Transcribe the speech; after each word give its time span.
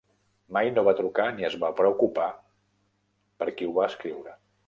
Mai 0.55 0.69
no 0.77 0.83
va 0.87 0.93
trucar 0.99 1.25
ni 1.35 1.45
es 1.49 1.57
va 1.65 1.69
preocupar 1.81 2.27
per 3.43 3.51
qui 3.59 3.67
ho 3.71 3.77
va 3.79 3.87
escriure. 3.93 4.35